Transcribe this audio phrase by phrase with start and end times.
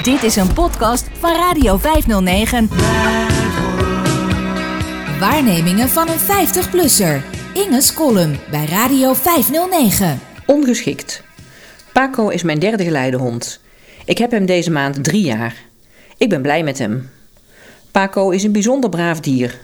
[0.00, 2.68] Dit is een podcast van Radio 509.
[5.20, 7.22] Waarnemingen van een 50-plusser.
[7.54, 10.20] Inge's column bij Radio 509.
[10.46, 11.22] Ongeschikt.
[11.92, 13.60] Paco is mijn derde geleidehond.
[14.04, 15.56] Ik heb hem deze maand drie jaar.
[16.16, 17.10] Ik ben blij met hem.
[17.90, 19.60] Paco is een bijzonder braaf dier.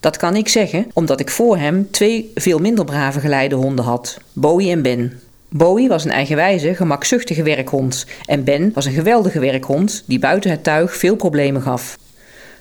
[0.00, 4.70] Dat kan ik zeggen omdat ik voor hem twee veel minder brave geleidehonden had, Bowie
[4.70, 5.20] en Ben.
[5.52, 10.64] Bowie was een eigenwijze, gemakzuchtige werkhond en Ben was een geweldige werkhond die buiten het
[10.64, 11.98] tuig veel problemen gaf.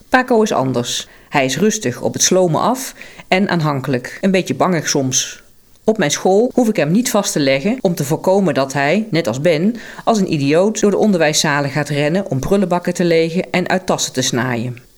[0.09, 1.07] Paco is anders.
[1.29, 2.95] Hij is rustig op het slomen af
[3.27, 5.43] en aanhankelijk, een beetje bangig soms.
[5.83, 9.07] Op mijn school hoef ik hem niet vast te leggen om te voorkomen dat hij,
[9.11, 13.47] net als Ben, als een idioot door de onderwijszalen gaat rennen om prullenbakken te legen
[13.51, 14.88] en uit tassen te snaaien.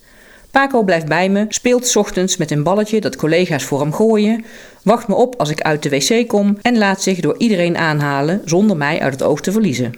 [0.52, 4.44] Paco blijft bij me, speelt ochtends met een balletje dat collega's voor hem gooien,
[4.82, 8.42] wacht me op als ik uit de wc kom en laat zich door iedereen aanhalen
[8.44, 9.94] zonder mij uit het oog te verliezen.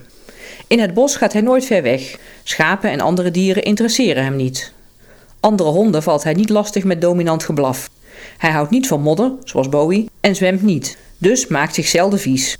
[0.67, 2.19] In het bos gaat hij nooit ver weg.
[2.43, 4.73] Schapen en andere dieren interesseren hem niet.
[5.41, 7.91] Andere honden valt hij niet lastig met dominant geblaf.
[8.39, 12.59] Hij houdt niet van modder, zoals Bowie, en zwemt niet, dus maakt zich zelden vies.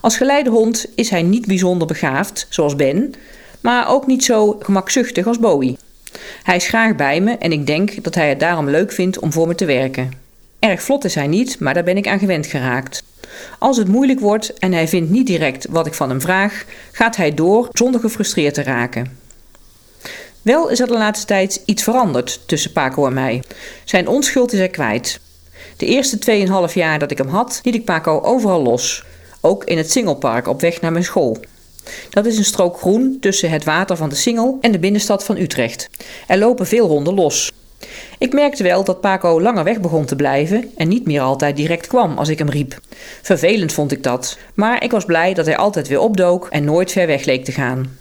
[0.00, 3.14] Als geleidehond is hij niet bijzonder begaafd, zoals Ben,
[3.60, 5.76] maar ook niet zo gemakzuchtig als Bowie.
[6.42, 9.32] Hij is graag bij me en ik denk dat hij het daarom leuk vindt om
[9.32, 10.10] voor me te werken.
[10.58, 13.02] Erg vlot is hij niet, maar daar ben ik aan gewend geraakt.
[13.58, 17.16] Als het moeilijk wordt en hij vindt niet direct wat ik van hem vraag, gaat
[17.16, 19.18] hij door zonder gefrustreerd te raken.
[20.42, 23.42] Wel is er de laatste tijd iets veranderd tussen Paco en mij.
[23.84, 25.20] Zijn onschuld is hij kwijt.
[25.76, 29.04] De eerste 2,5 jaar dat ik hem had, liet ik Paco overal los.
[29.40, 31.36] Ook in het Singelpark op weg naar mijn school.
[32.10, 35.36] Dat is een strook groen tussen het water van de Singel en de binnenstad van
[35.36, 35.88] Utrecht.
[36.26, 37.52] Er lopen veel honden los.
[38.18, 41.86] Ik merkte wel dat Paco langer weg begon te blijven en niet meer altijd direct
[41.86, 42.80] kwam als ik hem riep.
[43.22, 46.92] Vervelend vond ik dat, maar ik was blij dat hij altijd weer opdook en nooit
[46.92, 47.96] ver weg leek te gaan.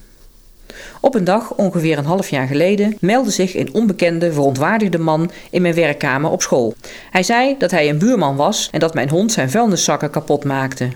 [1.02, 5.62] Op een dag, ongeveer een half jaar geleden, meldde zich een onbekende, verontwaardigde man in
[5.62, 6.76] mijn werkkamer op school.
[7.12, 10.90] Hij zei dat hij een buurman was en dat mijn hond zijn vuilniszakken kapot maakte.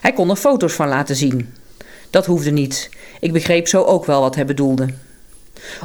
[0.00, 1.54] Hij kon er foto's van laten zien.
[2.10, 2.90] Dat hoefde niet.
[3.20, 4.88] Ik begreep zo ook wel wat hij bedoelde.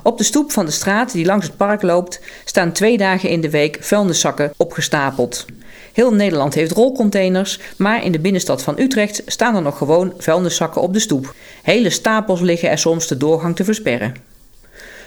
[0.04, 3.42] Op de stoep van de straat die langs het park loopt, staan twee dagen in
[3.42, 5.46] de week vuilniszakken opgestapeld.
[5.94, 10.82] Heel Nederland heeft rolcontainers, maar in de binnenstad van Utrecht staan er nog gewoon vuilniszakken
[10.82, 11.36] op de stoep.
[11.64, 14.16] Hele stapels liggen er soms de doorgang te versperren.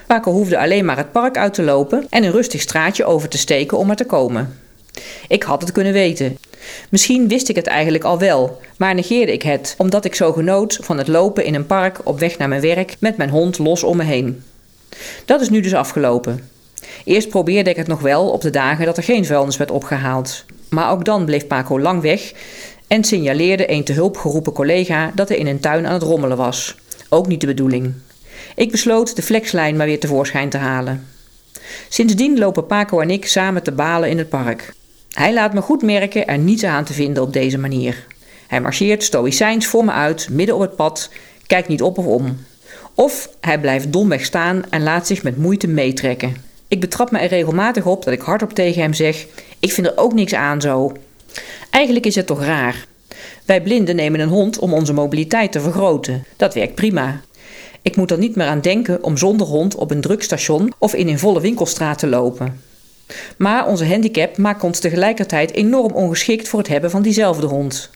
[0.06, 3.38] Paco hoefde alleen maar het park uit te lopen en een rustig straatje over te
[3.38, 4.58] steken om er te komen.
[5.28, 6.38] Ik had het kunnen weten.
[6.90, 10.78] Misschien wist ik het eigenlijk al wel, maar negeerde ik het, omdat ik zo genoot
[10.82, 13.82] van het lopen in een park op weg naar mijn werk met mijn hond los
[13.82, 14.42] om me heen.
[15.24, 16.48] Dat is nu dus afgelopen.
[17.04, 20.44] Eerst probeerde ik het nog wel op de dagen dat er geen vuilnis werd opgehaald.
[20.68, 22.32] Maar ook dan bleef Paco lang weg
[22.86, 26.36] en signaleerde een te hulp geroepen collega dat hij in een tuin aan het rommelen
[26.36, 26.76] was.
[27.08, 27.94] Ook niet de bedoeling.
[28.54, 31.06] Ik besloot de flexlijn maar weer tevoorschijn te halen.
[31.88, 34.74] Sindsdien lopen Paco en ik samen te balen in het park.
[35.16, 38.06] Hij laat me goed merken er niets aan te vinden op deze manier.
[38.46, 41.10] Hij marcheert stoïcijns voor me uit, midden op het pad,
[41.46, 42.36] kijkt niet op of om.
[42.94, 46.36] Of hij blijft domweg staan en laat zich met moeite meetrekken.
[46.68, 49.26] Ik betrap me er regelmatig op dat ik hardop tegen hem zeg:
[49.60, 50.92] Ik vind er ook niks aan zo.
[51.70, 52.86] Eigenlijk is het toch raar.
[53.44, 56.24] Wij blinden nemen een hond om onze mobiliteit te vergroten.
[56.36, 57.20] Dat werkt prima.
[57.82, 61.08] Ik moet er niet meer aan denken om zonder hond op een drugstation of in
[61.08, 62.74] een volle winkelstraat te lopen.
[63.38, 67.90] Maar onze handicap maakt ons tegelijkertijd enorm ongeschikt voor het hebben van diezelfde hond.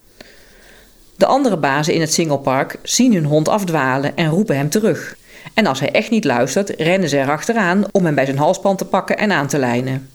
[1.17, 5.17] De andere bazen in het singlepark zien hun hond afdwalen en roepen hem terug.
[5.55, 8.85] En als hij echt niet luistert, rennen ze erachteraan om hem bij zijn halsband te
[8.85, 10.11] pakken en aan te lijnen.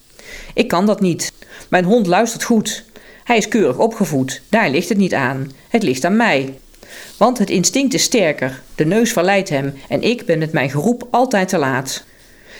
[0.53, 1.33] Ik kan dat niet.
[1.69, 2.83] Mijn hond luistert goed.
[3.23, 4.41] Hij is keurig opgevoed.
[4.49, 5.51] Daar ligt het niet aan.
[5.69, 6.53] Het ligt aan mij.
[7.17, 8.61] Want het instinct is sterker.
[8.75, 12.03] De neus verleidt hem en ik ben met mijn geroep altijd te laat.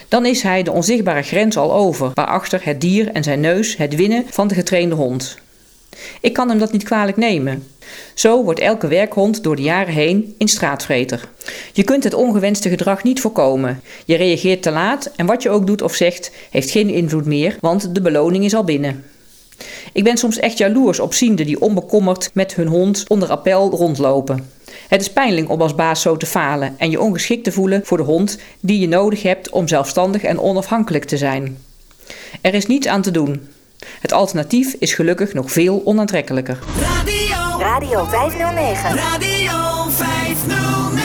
[0.08, 3.96] Dan is hij de onzichtbare grens al over, waarachter het dier en zijn neus het
[3.96, 5.38] winnen van de getrainde hond.
[6.22, 7.68] Ik kan hem dat niet kwalijk nemen.
[8.14, 11.30] Zo wordt elke werkhond door de jaren heen een straatvreter.
[11.74, 13.82] Je kunt het ongewenste gedrag niet voorkomen.
[14.06, 17.58] Je reageert te laat en wat je ook doet of zegt, heeft geen invloed meer,
[17.60, 19.04] want de beloning is al binnen.
[19.94, 24.50] Ik ben soms echt jaloers op zienden die onbekommerd met hun hond onder appel rondlopen.
[24.88, 27.98] Het is pijnlijk om als baas zo te falen en je ongeschikt te voelen voor
[27.98, 31.58] de hond die je nodig hebt om zelfstandig en onafhankelijk te zijn.
[32.42, 33.48] Er is niets aan te doen.
[34.00, 36.60] Het alternatief is gelukkig nog veel onaantrekkelijker.
[36.80, 38.96] Radio, Radio 509.
[38.96, 41.05] Radio 509.